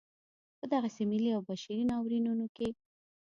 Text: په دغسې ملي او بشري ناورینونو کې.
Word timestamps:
په 0.57 0.65
دغسې 0.73 1.01
ملي 1.11 1.29
او 1.37 1.41
بشري 1.49 1.81
ناورینونو 1.91 2.45
کې. 2.55 2.69